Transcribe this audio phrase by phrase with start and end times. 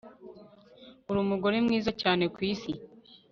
[1.09, 2.71] Uri umugore mwiza cyane kwisi